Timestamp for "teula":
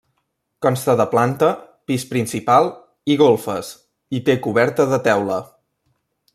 5.11-5.39